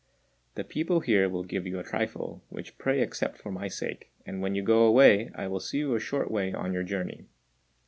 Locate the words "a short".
5.93-6.31